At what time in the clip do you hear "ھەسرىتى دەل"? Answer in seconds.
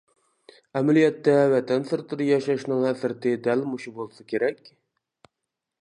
2.89-3.65